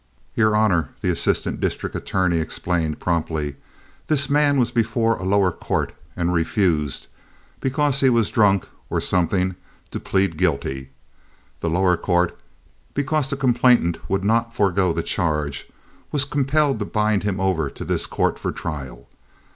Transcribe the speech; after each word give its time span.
"Your 0.35 0.55
honor," 0.55 0.89
the 1.01 1.11
assistant 1.11 1.59
district 1.59 1.95
attorney 1.95 2.39
explained, 2.39 2.99
promptly, 2.99 3.57
"this 4.07 4.31
man 4.31 4.57
was 4.57 4.71
before 4.71 5.15
a 5.15 5.23
lower 5.23 5.51
court 5.51 5.93
and 6.15 6.33
refused, 6.33 7.05
because 7.59 7.99
he 7.99 8.09
was 8.09 8.31
drunk, 8.31 8.65
or 8.89 8.99
something, 8.99 9.55
to 9.91 9.99
plead 9.99 10.37
guilty. 10.37 10.89
The 11.59 11.69
lower 11.69 11.97
court, 11.97 12.35
because 12.95 13.29
the 13.29 13.37
complainant 13.37 14.09
would 14.09 14.23
not 14.23 14.55
forego 14.55 14.91
the 14.91 15.03
charge, 15.03 15.67
was 16.11 16.25
compelled 16.25 16.79
to 16.79 16.85
bind 16.85 17.21
him 17.21 17.39
over 17.39 17.69
to 17.69 17.85
this 17.85 18.07
court 18.07 18.39
for 18.39 18.51
trial. 18.51 19.07